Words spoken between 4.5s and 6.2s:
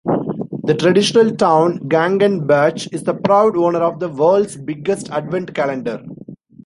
biggest advent calendar.